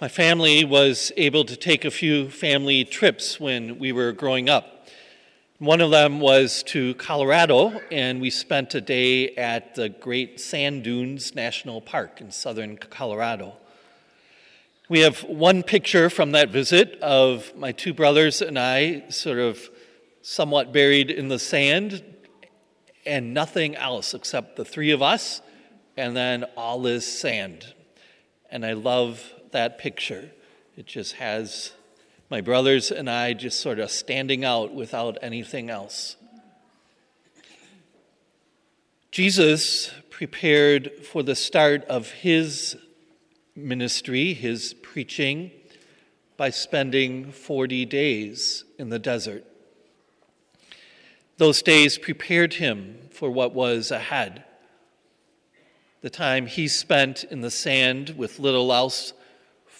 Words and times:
My 0.00 0.08
family 0.08 0.64
was 0.64 1.12
able 1.18 1.44
to 1.44 1.56
take 1.56 1.84
a 1.84 1.90
few 1.90 2.30
family 2.30 2.84
trips 2.86 3.38
when 3.38 3.78
we 3.78 3.92
were 3.92 4.12
growing 4.12 4.48
up. 4.48 4.86
One 5.58 5.82
of 5.82 5.90
them 5.90 6.20
was 6.20 6.62
to 6.68 6.94
Colorado, 6.94 7.78
and 7.92 8.18
we 8.18 8.30
spent 8.30 8.74
a 8.74 8.80
day 8.80 9.34
at 9.36 9.74
the 9.74 9.90
Great 9.90 10.40
Sand 10.40 10.84
Dunes 10.84 11.34
National 11.34 11.82
Park 11.82 12.22
in 12.22 12.30
southern 12.30 12.78
Colorado. 12.78 13.56
We 14.88 15.00
have 15.00 15.22
one 15.24 15.62
picture 15.62 16.08
from 16.08 16.32
that 16.32 16.48
visit 16.48 16.98
of 17.02 17.54
my 17.54 17.70
two 17.70 17.92
brothers 17.92 18.40
and 18.40 18.58
I, 18.58 19.06
sort 19.10 19.38
of 19.38 19.68
somewhat 20.22 20.72
buried 20.72 21.10
in 21.10 21.28
the 21.28 21.38
sand, 21.38 22.02
and 23.04 23.34
nothing 23.34 23.76
else 23.76 24.14
except 24.14 24.56
the 24.56 24.64
three 24.64 24.92
of 24.92 25.02
us, 25.02 25.42
and 25.98 26.16
then 26.16 26.44
all 26.56 26.80
this 26.80 27.06
sand. 27.06 27.74
And 28.50 28.64
I 28.64 28.72
love 28.72 29.30
that 29.52 29.78
picture. 29.78 30.30
It 30.76 30.86
just 30.86 31.14
has 31.14 31.72
my 32.30 32.40
brothers 32.40 32.90
and 32.90 33.10
I 33.10 33.32
just 33.32 33.60
sort 33.60 33.78
of 33.78 33.90
standing 33.90 34.44
out 34.44 34.72
without 34.72 35.18
anything 35.20 35.68
else. 35.68 36.16
Jesus 39.10 39.90
prepared 40.10 41.04
for 41.04 41.22
the 41.22 41.34
start 41.34 41.84
of 41.86 42.10
his 42.10 42.76
ministry, 43.56 44.32
his 44.32 44.74
preaching, 44.74 45.50
by 46.36 46.50
spending 46.50 47.32
40 47.32 47.84
days 47.86 48.64
in 48.78 48.88
the 48.88 48.98
desert. 48.98 49.44
Those 51.36 51.62
days 51.62 51.98
prepared 51.98 52.54
him 52.54 52.98
for 53.10 53.30
what 53.30 53.52
was 53.52 53.90
ahead. 53.90 54.44
The 56.02 56.10
time 56.10 56.46
he 56.46 56.68
spent 56.68 57.24
in 57.24 57.40
the 57.40 57.50
sand 57.50 58.10
with 58.16 58.38
little 58.38 58.72
else 58.72 59.12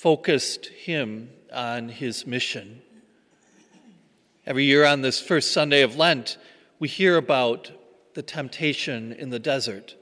focused 0.01 0.65
him 0.69 1.29
on 1.53 1.91
his 1.91 2.27
mission. 2.27 2.81
Every 4.47 4.65
year 4.65 4.87
on 4.87 5.03
this 5.03 5.21
first 5.21 5.53
Sunday 5.53 5.83
of 5.83 5.95
Lent, 5.95 6.39
we 6.79 6.89
hear 6.89 7.19
about 7.19 7.71
the 8.15 8.23
temptation 8.23 9.13
in 9.13 9.29
the 9.29 9.39
desert. 9.39 9.97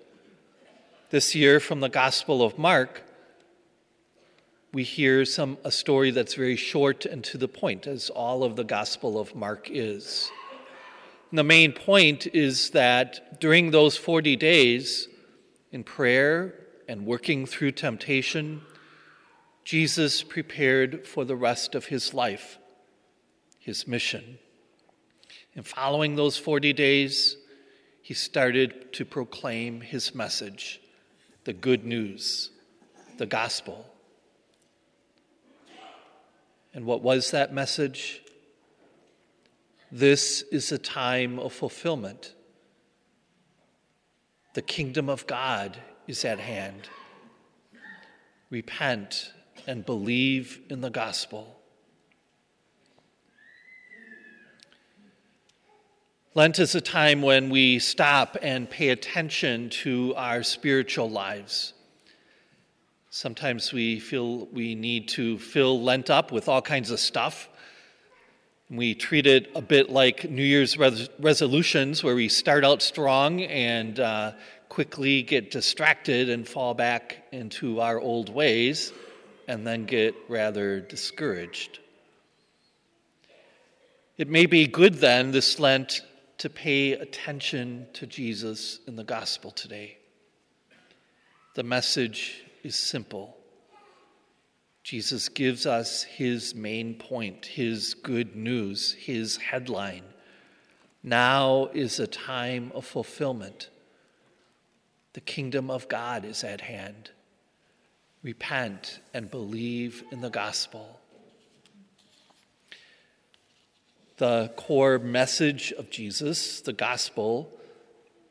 This 1.11 1.35
year, 1.35 1.59
from 1.59 1.81
the 1.81 1.89
Gospel 1.89 2.45
of 2.45 2.57
Mark, 2.57 3.03
we 4.73 4.85
hear 4.85 5.25
some 5.25 5.59
a 5.65 5.73
story 5.73 6.13
that's 6.13 6.35
very 6.35 6.55
short 6.55 7.05
and 7.05 7.25
to 7.25 7.37
the 7.37 7.49
point, 7.49 7.89
as 7.89 8.09
all 8.09 8.45
of 8.45 8.55
the 8.55 8.63
Gospel 8.63 9.19
of 9.19 9.35
Mark 9.35 9.69
is. 9.69 10.31
And 11.33 11.41
the 11.41 11.43
main 11.43 11.73
point 11.73 12.29
is 12.29 12.71
that 12.71 13.41
during 13.41 13.73
those 13.73 13.97
40 13.97 14.37
days, 14.37 15.09
in 15.73 15.83
prayer 15.83 16.55
and 16.87 17.05
working 17.05 17.47
through 17.47 17.73
temptation, 17.73 18.63
Jesus 19.69 20.23
prepared 20.23 21.07
for 21.07 21.27
the 21.27 21.37
rest 21.37 21.75
of 21.75 21.85
his 21.85 22.15
life, 22.15 22.59
his 23.59 23.87
mission. 23.87 24.39
And 25.55 25.67
following 25.67 26.17
those 26.17 26.39
40 26.39 26.73
days, 26.73 27.37
he 28.01 28.15
started 28.15 28.95
to 28.95 29.05
proclaim 29.05 29.83
his 29.83 30.15
message, 30.15 30.81
the 31.45 31.53
good 31.53 31.85
news, 31.85 32.49
the 33.19 33.27
gospel. 33.27 33.85
And 36.73 36.87
what 36.87 37.03
was 37.03 37.33
that 37.33 37.53
message? 37.53 38.23
This 39.93 40.41
is 40.51 40.73
a 40.73 40.79
time 40.79 41.39
of 41.39 41.53
fulfillment. 41.53 42.33
The 44.55 44.63
kingdom 44.63 45.11
of 45.11 45.27
God 45.27 45.77
is 46.07 46.25
at 46.25 46.39
hand. 46.39 46.89
Repent 48.49 49.33
and 49.67 49.85
believe 49.85 50.61
in 50.71 50.81
the 50.81 50.91
gospel. 50.91 51.59
Lent 56.35 56.59
is 56.61 56.75
a 56.77 56.81
time 56.81 57.23
when 57.23 57.51
we 57.51 57.81
stop 57.81 58.37
and 58.43 58.71
pay 58.71 58.91
attention 58.91 59.71
to 59.71 60.15
our 60.17 60.45
spiritual 60.45 61.11
lives. 61.11 61.73
Sometimes 63.11 63.73
we 63.73 63.99
feel 63.99 64.47
we 64.53 64.77
need 64.77 65.09
to 65.09 65.39
fill 65.39 65.83
Lent 65.83 66.11
up 66.11 66.31
with 66.31 66.49
all 66.49 66.63
kinds 66.63 66.93
of 66.93 67.01
stuff. 67.01 67.49
We 68.71 68.95
treat 68.95 69.27
it 69.27 69.51
a 69.57 69.63
bit 69.63 69.91
like 69.91 70.31
New 70.31 70.45
Year's 70.45 70.77
res- 70.77 71.09
resolutions, 71.19 72.05
where 72.05 72.15
we 72.15 72.29
start 72.29 72.65
out 72.65 72.83
strong 72.83 73.43
and 73.43 73.99
uh, 73.99 74.33
quickly 74.69 75.23
get 75.23 75.51
distracted 75.51 76.29
and 76.29 76.47
fall 76.47 76.75
back 76.75 77.25
into 77.33 77.81
our 77.81 77.99
old 77.99 78.29
ways 78.29 78.93
and 79.49 79.67
then 79.67 79.87
get 79.87 80.15
rather 80.29 80.79
discouraged. 80.79 81.81
It 84.19 84.29
may 84.29 84.47
be 84.47 84.67
good 84.67 84.95
then 84.95 85.33
this 85.33 85.59
Lent 85.59 86.03
to 86.37 86.51
pay 86.51 86.93
attention 86.93 87.87
to 87.95 88.07
Jesus 88.07 88.81
in 88.87 88.95
the 88.95 89.05
gospel 89.05 89.51
today. 89.51 89.97
The 91.55 91.63
message 91.63 92.45
is 92.63 92.77
simple. 92.77 93.37
Jesus 94.85 95.29
gives 95.29 95.67
us 95.67 96.03
his 96.03 96.55
main 96.55 96.95
point, 96.95 97.47
his 97.47 97.95
good 97.95 98.37
news, 98.37 98.93
his 98.93 99.39
headline. 99.39 100.05
Now 101.03 101.71
is 101.73 101.99
a 101.99 102.07
time 102.07 102.71
of 102.75 102.85
fulfillment. 102.85 103.71
The 105.15 105.21
kingdom 105.21 105.71
of 105.71 105.89
God 105.89 106.25
is 106.25 106.45
at 106.45 106.61
hand 106.61 107.11
repent 108.23 109.01
and 109.15 109.31
believe 109.31 110.03
in 110.11 110.21
the 110.21 110.31
gospel. 110.31 110.99
The 114.17 114.53
core 114.57 114.99
message 114.99 115.73
of 115.73 115.91
Jesus, 115.91 116.61
the 116.61 116.73
gospel, 116.73 117.53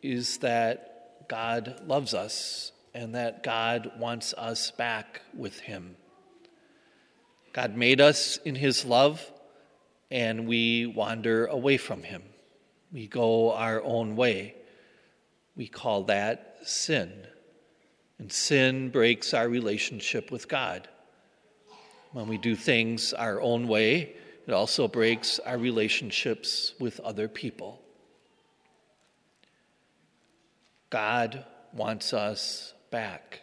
is 0.01 0.39
that 0.39 1.27
God 1.29 1.81
loves 1.87 2.13
us 2.13 2.71
and 2.93 3.15
that 3.15 3.43
God 3.43 3.91
wants 3.97 4.33
us 4.33 4.71
back 4.71 5.21
with 5.33 5.59
Him. 5.59 5.95
God 7.53 7.75
made 7.75 8.01
us 8.01 8.37
in 8.43 8.55
His 8.55 8.85
love, 8.85 9.31
and 10.11 10.47
we 10.47 10.85
wander 10.85 11.45
away 11.45 11.77
from 11.77 12.03
Him. 12.03 12.23
We 12.91 13.07
go 13.07 13.53
our 13.53 13.81
own 13.81 14.15
way. 14.15 14.55
We 15.55 15.67
call 15.67 16.03
that 16.03 16.57
sin. 16.63 17.11
And 18.19 18.31
sin 18.31 18.89
breaks 18.89 19.33
our 19.33 19.47
relationship 19.47 20.31
with 20.31 20.47
God. 20.47 20.88
When 22.13 22.28
we 22.28 22.38
do 22.38 22.55
things 22.55 23.13
our 23.13 23.39
own 23.41 23.67
way, 23.67 24.16
it 24.47 24.53
also 24.53 24.88
breaks 24.88 25.39
our 25.39 25.57
relationships 25.57 26.73
with 26.79 27.00
other 27.01 27.27
people. 27.27 27.81
God 30.89 31.45
wants 31.73 32.13
us 32.13 32.73
back. 32.91 33.41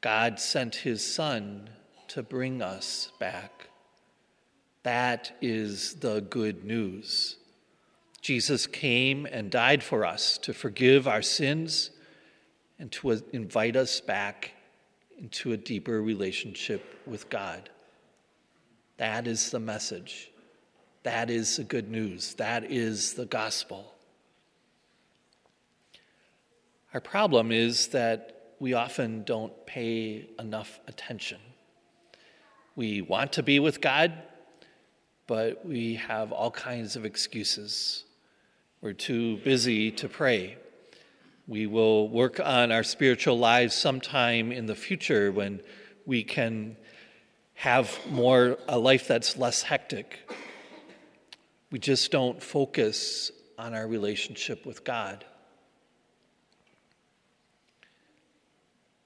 God 0.00 0.38
sent 0.38 0.76
his 0.76 1.04
Son 1.04 1.68
to 2.08 2.22
bring 2.22 2.62
us 2.62 3.10
back. 3.18 3.68
That 4.84 5.32
is 5.40 5.94
the 5.94 6.20
good 6.20 6.64
news. 6.64 7.36
Jesus 8.20 8.66
came 8.66 9.26
and 9.26 9.50
died 9.50 9.82
for 9.82 10.04
us 10.04 10.38
to 10.38 10.54
forgive 10.54 11.08
our 11.08 11.22
sins 11.22 11.90
and 12.78 12.90
to 12.92 13.22
invite 13.32 13.76
us 13.76 14.00
back 14.00 14.52
into 15.18 15.52
a 15.52 15.56
deeper 15.56 16.02
relationship 16.02 17.00
with 17.06 17.30
God. 17.30 17.70
That 18.96 19.26
is 19.26 19.50
the 19.50 19.60
message. 19.60 20.30
That 21.02 21.30
is 21.30 21.56
the 21.56 21.64
good 21.64 21.90
news. 21.90 22.34
That 22.34 22.70
is 22.70 23.14
the 23.14 23.26
gospel. 23.26 23.94
Our 26.92 27.00
problem 27.00 27.52
is 27.52 27.88
that 27.88 28.54
we 28.60 28.74
often 28.74 29.24
don't 29.24 29.66
pay 29.66 30.28
enough 30.38 30.80
attention. 30.86 31.38
We 32.76 33.02
want 33.02 33.32
to 33.32 33.42
be 33.42 33.60
with 33.60 33.80
God, 33.80 34.12
but 35.26 35.66
we 35.66 35.96
have 35.96 36.32
all 36.32 36.50
kinds 36.50 36.96
of 36.96 37.04
excuses. 37.04 38.04
We're 38.80 38.92
too 38.92 39.38
busy 39.38 39.90
to 39.92 40.08
pray. 40.08 40.56
We 41.46 41.66
will 41.66 42.08
work 42.08 42.40
on 42.40 42.72
our 42.72 42.82
spiritual 42.82 43.38
lives 43.38 43.74
sometime 43.74 44.50
in 44.50 44.64
the 44.64 44.74
future 44.74 45.30
when 45.30 45.60
we 46.06 46.24
can 46.24 46.78
have 47.52 47.98
more 48.10 48.56
a 48.66 48.78
life 48.78 49.06
that's 49.06 49.36
less 49.36 49.62
hectic. 49.62 50.20
We 51.70 51.78
just 51.78 52.10
don't 52.10 52.42
focus 52.42 53.30
on 53.58 53.74
our 53.74 53.86
relationship 53.86 54.64
with 54.64 54.84
God. 54.84 55.26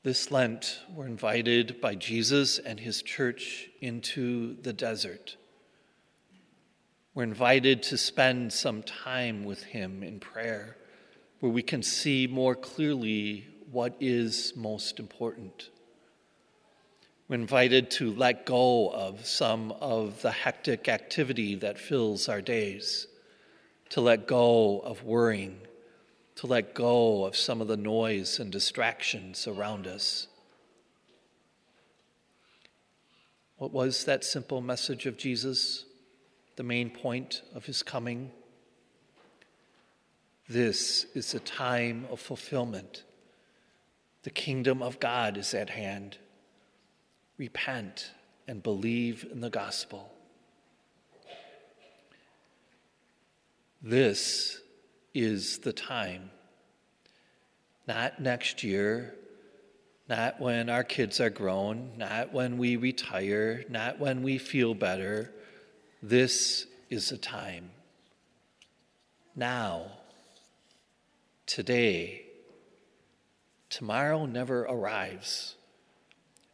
This 0.04 0.30
Lent, 0.30 0.78
we're 0.94 1.08
invited 1.08 1.80
by 1.80 1.96
Jesus 1.96 2.60
and 2.60 2.78
his 2.78 3.02
church 3.02 3.68
into 3.80 4.54
the 4.62 4.72
desert. 4.72 5.36
We're 7.14 7.24
invited 7.24 7.82
to 7.84 7.98
spend 7.98 8.52
some 8.52 8.84
time 8.84 9.44
with 9.44 9.64
him 9.64 10.04
in 10.04 10.20
prayer 10.20 10.76
where 11.40 11.52
we 11.52 11.62
can 11.62 11.82
see 11.82 12.26
more 12.26 12.54
clearly 12.54 13.46
what 13.70 13.94
is 14.00 14.54
most 14.56 14.98
important. 14.98 15.70
We're 17.28 17.36
invited 17.36 17.90
to 17.92 18.12
let 18.14 18.46
go 18.46 18.90
of 18.90 19.26
some 19.26 19.72
of 19.72 20.22
the 20.22 20.30
hectic 20.30 20.88
activity 20.88 21.54
that 21.56 21.78
fills 21.78 22.28
our 22.28 22.40
days, 22.40 23.06
to 23.90 24.00
let 24.00 24.26
go 24.26 24.80
of 24.80 25.04
worrying, 25.04 25.60
to 26.36 26.46
let 26.46 26.74
go 26.74 27.24
of 27.24 27.36
some 27.36 27.60
of 27.60 27.68
the 27.68 27.76
noise 27.76 28.38
and 28.38 28.50
distractions 28.50 29.46
around 29.46 29.86
us. 29.86 30.28
What 33.58 33.72
was 33.72 34.04
that 34.04 34.24
simple 34.24 34.60
message 34.60 35.04
of 35.04 35.18
Jesus? 35.18 35.84
The 36.56 36.62
main 36.62 36.90
point 36.90 37.42
of 37.54 37.66
his 37.66 37.82
coming? 37.82 38.30
This 40.48 41.04
is 41.14 41.34
a 41.34 41.40
time 41.40 42.06
of 42.10 42.20
fulfillment. 42.20 43.04
The 44.22 44.30
kingdom 44.30 44.82
of 44.82 44.98
God 44.98 45.36
is 45.36 45.52
at 45.52 45.68
hand. 45.68 46.16
Repent 47.36 48.12
and 48.46 48.62
believe 48.62 49.26
in 49.30 49.42
the 49.42 49.50
gospel. 49.50 50.10
This 53.82 54.58
is 55.12 55.58
the 55.58 55.72
time. 55.74 56.30
Not 57.86 58.20
next 58.20 58.64
year, 58.64 59.14
not 60.08 60.40
when 60.40 60.70
our 60.70 60.84
kids 60.84 61.20
are 61.20 61.30
grown, 61.30 61.92
not 61.98 62.32
when 62.32 62.56
we 62.56 62.76
retire, 62.76 63.64
not 63.68 63.98
when 63.98 64.22
we 64.22 64.38
feel 64.38 64.72
better. 64.72 65.30
This 66.02 66.66
is 66.88 67.10
the 67.10 67.18
time. 67.18 67.70
Now 69.36 69.90
today. 71.48 72.22
Tomorrow 73.70 74.26
never 74.26 74.62
arrives. 74.62 75.56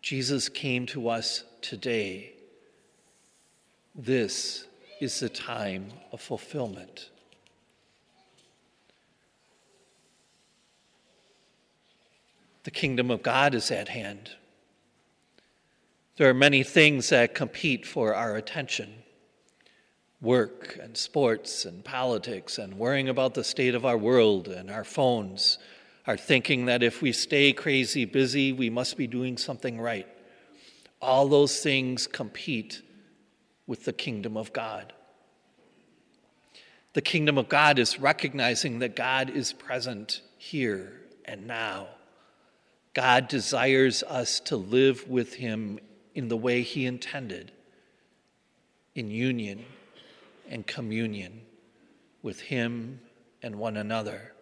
Jesus 0.00 0.49
came 0.49 0.87
to 0.87 1.08
us 1.08 1.44
today. 1.61 2.32
This 3.94 4.67
is 5.00 5.20
the 5.20 5.29
time 5.29 5.93
of 6.12 6.20
fulfillment. 6.20 7.11
The 12.62 12.70
kingdom 12.70 13.11
of 13.11 13.23
God 13.23 13.55
is 13.55 13.70
at 13.70 13.88
hand. 13.88 14.31
There 16.17 16.31
are 16.31 16.35
many 16.35 16.62
things 16.62 17.11
that 17.11 17.35
compete 17.35 17.85
for 17.85 18.14
our 18.14 18.37
attention 18.37 19.04
work 20.25 20.79
and 20.82 20.97
sports 20.97 21.65
and 21.65 21.85
politics 21.85 22.59
and 22.59 22.75
worrying 22.75 23.09
about 23.09 23.35
the 23.35 23.44
state 23.44 23.75
of 23.75 23.85
our 23.85 23.99
world 23.99 24.49
and 24.49 24.71
our 24.71 24.85
phones, 24.85 25.59
are 26.06 26.17
thinking 26.17 26.67
that 26.67 26.82
if 26.82 27.00
we 27.00 27.12
stay 27.12 27.53
crazy 27.53 28.05
busy, 28.05 28.53
we 28.53 28.69
must 28.69 28.97
be 28.97 29.06
doing 29.06 29.37
something 29.37 29.81
right. 29.81 30.06
All 31.00 31.29
those 31.29 31.61
things 31.61 32.06
compete 32.06 32.82
with 33.67 33.85
the 33.85 33.93
kingdom 33.93 34.37
of 34.37 34.53
God. 34.53 34.93
The 36.94 37.03
kingdom 37.03 37.38
of 37.38 37.49
God 37.49 37.79
is 37.79 37.99
recognizing 37.99 38.79
that 38.81 38.97
God 38.97 39.31
is 39.31 39.53
present 39.53 40.20
here 40.38 40.93
and 41.25 41.47
now. 41.47 41.88
God 42.93 43.29
desires 43.29 44.03
us 44.05 44.41
to 44.41 44.56
live 44.56 45.09
with 45.09 45.35
Him 45.35 45.79
in 46.15 46.29
the 46.29 46.37
way 46.37 46.62
He 46.62 46.87
intended, 46.87 47.50
in 48.94 49.11
union 49.11 49.65
and 50.49 50.67
communion 50.67 51.43
with 52.23 52.41
Him 52.41 53.00
and 53.43 53.56
one 53.56 53.76
another. 53.76 54.32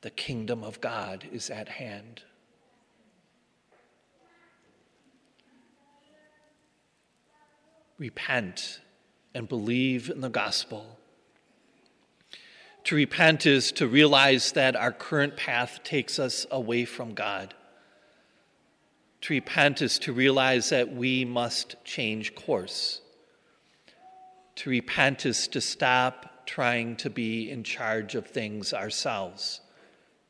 The 0.00 0.10
kingdom 0.10 0.62
of 0.62 0.80
God 0.80 1.26
is 1.32 1.50
at 1.50 1.68
hand. 1.68 2.22
Repent 7.98 8.80
and 9.34 9.48
believe 9.48 10.08
in 10.08 10.20
the 10.20 10.28
gospel. 10.28 10.98
To 12.84 12.94
repent 12.94 13.44
is 13.44 13.70
to 13.72 13.86
realize 13.86 14.52
that 14.52 14.76
our 14.76 14.92
current 14.92 15.36
path 15.36 15.80
takes 15.84 16.18
us 16.18 16.46
away 16.50 16.84
from 16.84 17.12
God. 17.12 17.54
To 19.22 19.34
repent 19.34 19.82
is 19.82 19.98
to 20.00 20.12
realize 20.12 20.70
that 20.70 20.94
we 20.94 21.24
must 21.24 21.76
change 21.84 22.34
course. 22.34 23.02
To 24.58 24.70
repent 24.70 25.24
is 25.24 25.46
to 25.48 25.60
stop 25.60 26.44
trying 26.44 26.96
to 26.96 27.10
be 27.10 27.48
in 27.48 27.62
charge 27.62 28.16
of 28.16 28.26
things 28.26 28.72
ourselves 28.72 29.60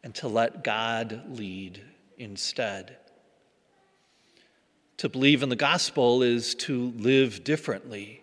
and 0.05 0.15
to 0.17 0.29
let 0.29 0.63
God 0.63 1.23
lead 1.31 1.83
instead. 2.19 2.99
To 4.99 5.09
believe 5.09 5.43
in 5.43 5.49
the 5.49 5.57
gospel 5.57 6.23
is 6.23 6.55
to 6.57 6.93
live 6.99 7.43
differently. 7.43 8.23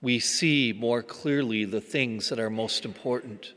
We 0.00 0.20
see 0.20 0.72
more 0.74 1.02
clearly 1.02 1.66
the 1.66 1.82
things 1.82 2.30
that 2.30 2.38
are 2.38 2.48
most 2.48 2.86
important. 2.86 3.52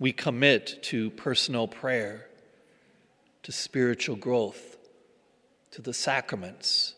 We 0.00 0.10
commit 0.10 0.82
to 0.82 1.10
personal 1.10 1.68
prayer, 1.68 2.26
to 3.44 3.52
spiritual 3.52 4.16
growth, 4.16 4.78
to 5.70 5.80
the 5.80 5.94
sacraments, 5.94 6.96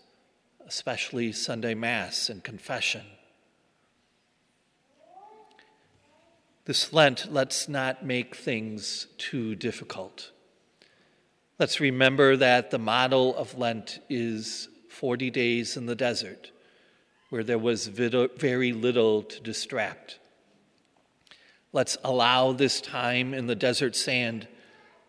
especially 0.67 1.33
Sunday 1.33 1.75
Mass 1.75 2.31
and 2.31 2.43
confession 2.43 3.03
This 6.65 6.93
Lent, 6.93 7.33
let's 7.33 7.69
not 7.69 8.07
make 8.07 8.37
things 8.37 9.09
too 9.19 9.57
difficult. 9.57 10.31
Let's 11.59 11.81
remember 11.81 12.37
that 12.37 12.71
the 12.71 12.79
model 12.79 13.35
of 13.35 13.59
Lent 13.59 13.99
is 14.09 14.69
40 14.89 15.31
days 15.31 15.77
in 15.77 15.87
the 15.87 15.97
desert, 15.97 16.53
where 17.31 17.43
there 17.43 17.59
was 17.59 17.89
very 17.89 18.73
little 18.73 19.23
to 19.25 19.41
distract. 19.41 20.21
Let's 21.73 21.99
allow 22.05 22.53
this 22.53 22.81
time 22.81 23.35
in 23.35 23.49
the 23.49 23.57
desert 23.57 23.97
sand 23.97 24.47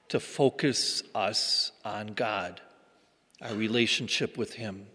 to 0.10 0.20
focus 0.20 1.04
us 1.14 1.72
on 1.86 2.08
God, 2.08 2.62
our 3.42 3.54
relationship 3.54 4.38
with 4.38 4.54
Him, 4.54 4.88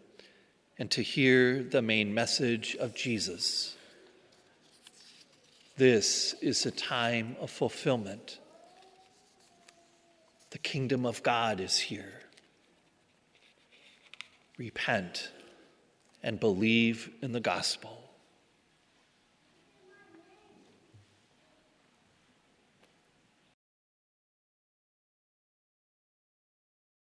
and 0.76 0.90
to 0.90 1.02
hear 1.02 1.62
the 1.62 1.82
main 1.82 2.12
message 2.12 2.74
of 2.76 2.96
Jesus. 2.96 3.76
This 5.78 6.34
is 6.42 6.66
a 6.66 6.72
time 6.72 7.36
of 7.40 7.50
fulfillment. 7.50 8.40
The 10.50 10.58
kingdom 10.58 11.06
of 11.06 11.22
God 11.22 11.60
is 11.60 11.78
here. 11.78 12.22
Repent 14.56 15.30
and 16.20 16.40
believe 16.40 17.10
in 17.22 17.30
the 17.30 17.38
gospel. 17.38 18.07